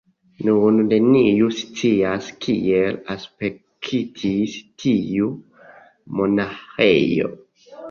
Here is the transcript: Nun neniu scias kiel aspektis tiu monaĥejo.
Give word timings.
Nun 0.45 0.79
neniu 0.85 1.49
scias 1.57 2.29
kiel 2.45 2.97
aspektis 3.17 4.57
tiu 4.87 5.31
monaĥejo. 6.19 7.33